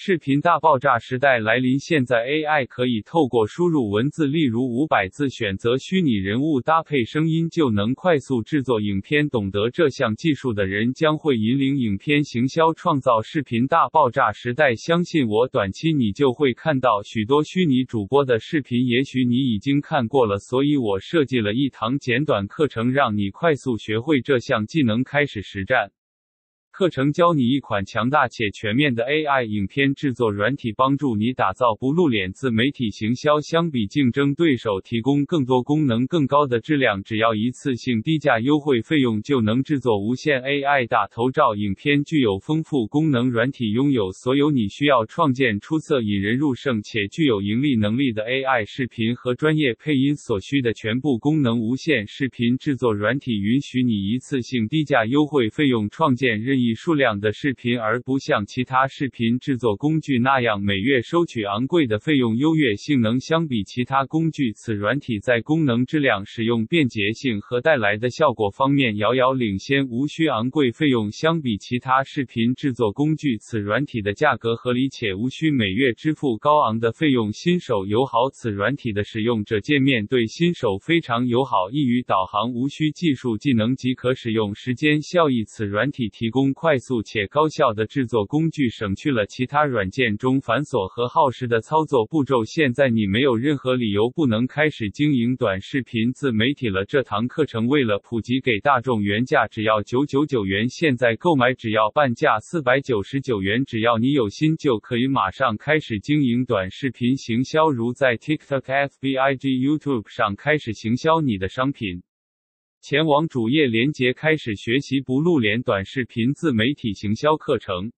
[0.00, 9.28] 视频大爆炸时代来临，现在 AI 可以透过输入文字，例如五百字，选择虚拟人物搭配声音，就能快速制作影片。
[9.28, 14.76] 懂得这项技术的人将会引领影片行销，创造视频大爆炸时代。
[14.76, 20.38] 相信我，短期你就会看到许多虚拟主播的视频，也许你已经看过了。
[20.38, 25.90] 所以我设计了一堂简短课程，让你快速学会这项技能，开始实战。
[26.78, 37.02] 课程教你一款强大且全面的 AI 影片制作软体，帮助你打造不露脸自媒体行销，相比竞争对手提供更多功能、更高的质量。
[37.02, 51.58] 只要一次性低价优惠费用，就能制作无限 AI 大头照影片，具有丰富功能软体，拥有所有你需要创建出色、引人入胜且具有盈利能力的 AI 视频和专业配音所需的全部功能。
[51.58, 56.67] 无限视频制作软体允许你一次性低价优惠费用创建任意。
[56.68, 62.36] 以数量的视频，而不像其他视频制作工具那样每月收取昂贵的费用。
[62.36, 71.10] 优越性能相比其他工具，此软体在功能、质量、使用便捷性和带来的效果方面遥遥领先，无需昂贵费用。
[71.10, 77.32] 相比其他视频制作工具，此软体的价格合理且无需每月支付高昂的费用。
[77.32, 84.54] 新手友好，此软体的使用者界面对新手非常友好，易于导航，无需技术技能即可使用。
[84.54, 86.52] 时间效益，此软体提供。
[86.58, 92.44] 快速且高效的制作工具，省去了其他软件中繁琐和耗时的操作步骤。
[92.44, 96.84] 现在你没有任何理由不能开始经营短视频自媒体了。
[96.84, 103.64] 这堂课程为了普及给大众，原价只要九九九元，现在购买只要半价四百九十九元。
[103.64, 112.02] 只要你有心，就可以马上开始经营短视频行销，如在 TikTok、FB、IG、YouTube 上开始行销你的商品。
[112.80, 117.92] 前往主页链接开始学习不露脸短视频自媒体行销课程。